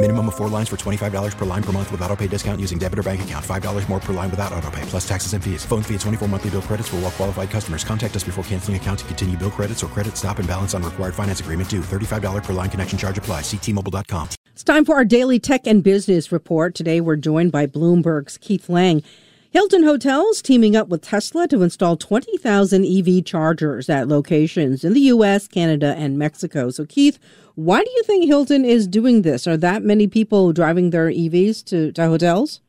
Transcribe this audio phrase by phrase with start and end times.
[0.00, 2.78] Minimum of four lines for $25 per line per month with auto pay discount using
[2.78, 3.44] debit or bank account.
[3.44, 5.64] $5 more per line without auto pay, plus taxes and fees.
[5.64, 7.82] Phone fee at 24 monthly bill credits for all well qualified customers.
[7.82, 10.84] Contact us before canceling account to continue bill credits or credit stop and balance on
[10.84, 11.80] required finance agreement due.
[11.80, 13.40] $35 per line connection charge apply.
[13.40, 14.28] Ctmobile.com.
[14.52, 16.76] It's time for our daily tech and business report.
[16.76, 19.02] Today we're joined by Bloomberg's Keith Laing.
[19.50, 25.00] Hilton Hotels teaming up with Tesla to install 20,000 EV chargers at locations in the
[25.00, 26.68] U.S., Canada, and Mexico.
[26.68, 27.18] So, Keith,
[27.54, 29.46] why do you think Hilton is doing this?
[29.46, 32.60] Are that many people driving their EVs to, to hotels?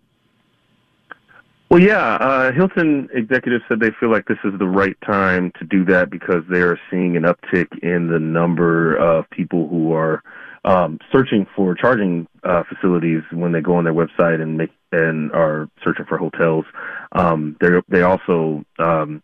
[1.70, 2.16] Well, yeah.
[2.16, 6.10] Uh, Hilton executives said they feel like this is the right time to do that
[6.10, 10.24] because they are seeing an uptick in the number of people who are
[10.64, 15.32] um, searching for charging uh, facilities when they go on their website and make and
[15.34, 16.66] are searching for hotels.
[17.12, 19.22] Um, they they also um,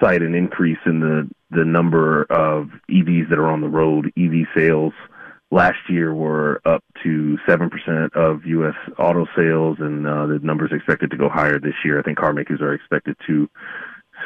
[0.00, 4.12] cite an increase in the the number of EVs that are on the road.
[4.16, 4.94] EV sales
[5.50, 8.74] last year were up to seven percent of U.S.
[8.98, 11.98] auto sales, and uh, the numbers expected to go higher this year.
[11.98, 13.48] I think car makers are expected to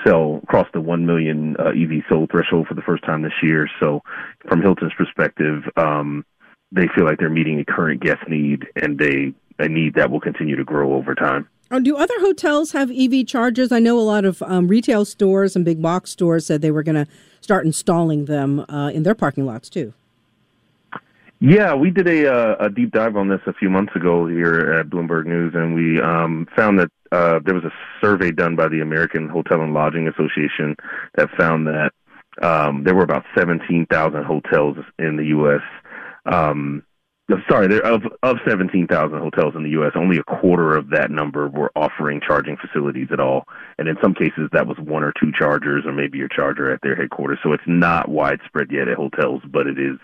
[0.06, 3.69] sell across the 1 million uh, EV sold threshold for the first time this year.
[3.78, 4.00] So,
[4.48, 6.25] from Hilton's perspective, um,
[6.73, 10.21] they feel like they're meeting a current guest need, and they a need that will
[10.21, 11.49] continue to grow over time.
[11.71, 13.72] Oh, do other hotels have EV chargers?
[13.72, 16.83] I know a lot of um, retail stores and big box stores said they were
[16.83, 17.06] going to
[17.41, 19.94] start installing them uh, in their parking lots too.
[21.41, 24.75] Yeah, we did a, uh, a deep dive on this a few months ago here
[24.78, 28.69] at Bloomberg News, and we um, found that uh, there was a survey done by
[28.69, 30.77] the American Hotel and Lodging Association
[31.16, 31.91] that found that
[32.43, 35.62] um, there were about 17,000 hotels in the U.S.
[36.27, 36.84] Um,
[37.49, 41.49] sorry, there of of 17,000 hotels in the U.S., only a quarter of that number
[41.49, 43.44] were offering charging facilities at all,
[43.78, 46.81] and in some cases that was one or two chargers, or maybe your charger at
[46.83, 47.38] their headquarters.
[47.43, 49.99] So it's not widespread yet at hotels, but it is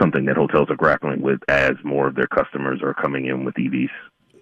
[0.00, 3.54] something that hotels are grappling with as more of their customers are coming in with
[3.54, 3.90] EVs.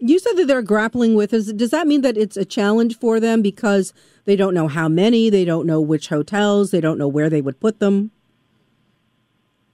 [0.00, 1.32] You said that they're grappling with.
[1.32, 3.92] Is does that mean that it's a challenge for them because
[4.24, 7.40] they don't know how many, they don't know which hotels, they don't know where they
[7.40, 8.10] would put them?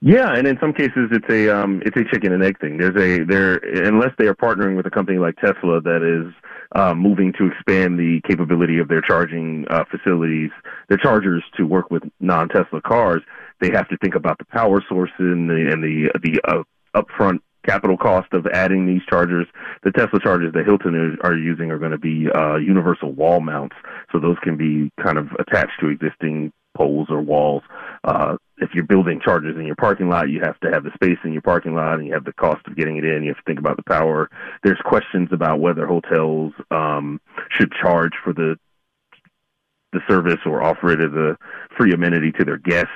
[0.03, 2.78] Yeah, and in some cases it's a um, it's a chicken and egg thing.
[2.78, 6.33] There's a there unless they are partnering with a company like Tesla that is
[6.75, 10.50] uh, moving to expand the capability of their charging uh, facilities,
[10.88, 13.21] their chargers to work with non-Tesla cars.
[13.61, 16.62] They have to think about the power source and the and the the uh,
[16.97, 19.47] upfront capital cost of adding these chargers.
[19.84, 23.77] The Tesla chargers that Hilton are using are going to be uh, universal wall mounts,
[24.11, 27.63] so those can be kind of attached to existing poles or walls.
[28.05, 31.19] Uh, if you're building chargers in your parking lot, you have to have the space
[31.25, 33.23] in your parking lot, and you have the cost of getting it in.
[33.23, 34.31] You have to think about the power.
[34.65, 37.21] There's questions about whether hotels um,
[37.51, 38.59] should charge for the
[39.93, 41.37] the service or offer it as a
[41.77, 42.93] free amenity to their guests.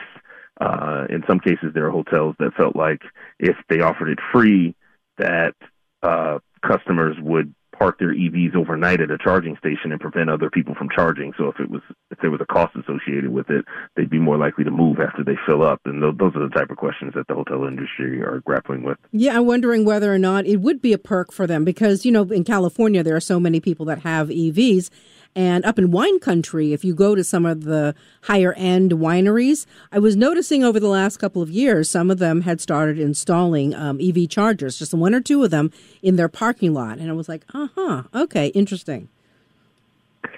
[0.61, 3.03] Uh, in some cases, there are hotels that felt like
[3.41, 4.77] if they offered it free,
[5.19, 5.57] that
[6.05, 10.75] uh, customers would park their EVs overnight at a charging station and prevent other people
[10.75, 11.33] from charging.
[11.37, 11.83] So if it was
[12.25, 15.37] there was a cost associated with it, they'd be more likely to move after they
[15.45, 15.79] fill up.
[15.85, 18.97] And th- those are the type of questions that the hotel industry are grappling with.
[19.13, 22.13] Yeah, I'm wondering whether or not it would be a perk for them because you
[22.13, 24.89] know in California there are so many people that have EVs
[25.37, 29.67] and up in wine country, if you go to some of the higher end wineries,
[29.91, 33.75] I was noticing over the last couple of years, some of them had started installing
[33.75, 35.73] um, EV chargers, just one or two of them
[36.03, 36.99] in their parking lot.
[36.99, 39.09] And I was like, uh huh, okay, interesting.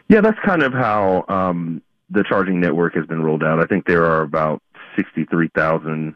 [0.08, 3.60] Yeah, that's kind of how um, the charging network has been rolled out.
[3.60, 4.62] I think there are about
[4.96, 6.14] 63,000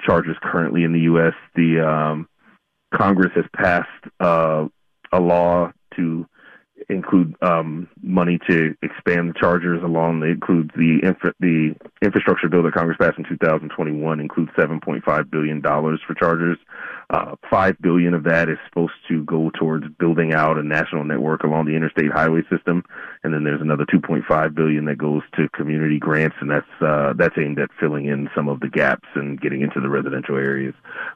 [0.00, 1.34] chargers currently in the U.S.
[1.54, 2.28] The um,
[2.94, 3.88] Congress has passed
[4.20, 4.66] uh,
[5.12, 6.26] a law to
[6.88, 10.22] include um, money to expand the chargers along.
[10.22, 15.60] It includes the infra- the infrastructure bill that Congress passed in 2021 includes 7.5 billion
[15.60, 16.58] dollars for chargers.
[17.10, 21.42] Uh, Five billion of that is supposed to go towards building out a national network
[21.42, 22.84] along the interstate highway system,
[23.24, 27.36] and then there's another 2.5 billion that goes to community grants, and that's uh, that's
[27.38, 30.74] aimed at filling in some of the gaps and getting into the residential areas.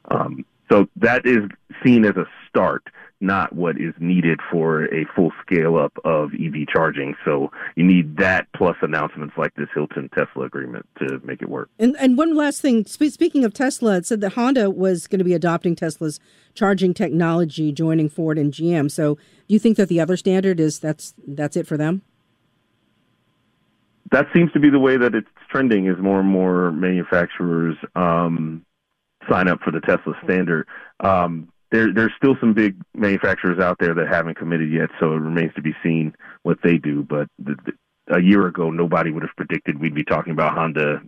[0.09, 1.43] Um, so that is
[1.83, 2.87] seen as a start
[3.23, 7.15] not what is needed for a full scale up of EV charging.
[7.25, 11.69] So you need that plus announcements like this Hilton Tesla agreement to make it work.
[11.79, 15.25] And and one last thing, speaking of Tesla, it said that Honda was going to
[15.25, 16.19] be adopting Tesla's
[16.53, 18.91] charging technology, joining Ford and GM.
[18.91, 22.01] So do you think that the other standard is that's that's it for them?
[24.11, 25.87] That seems to be the way that it's trending.
[25.87, 28.65] Is more and more manufacturers um,
[29.29, 30.67] sign up for the Tesla standard.
[30.99, 35.19] Um, there, there's still some big manufacturers out there that haven't committed yet, so it
[35.19, 37.01] remains to be seen what they do.
[37.01, 41.01] But the, the, a year ago, nobody would have predicted we'd be talking about Honda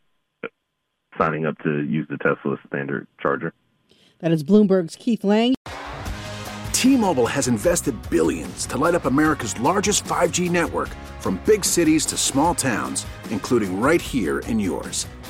[0.43, 0.47] uh,
[1.19, 3.53] signing up to use the Tesla standard charger.
[4.19, 5.53] That is Bloomberg's Keith Laing.
[6.71, 10.89] T-Mobile has invested billions to light up America's largest 5G network,
[11.19, 15.05] from big cities to small towns, including right here in yours.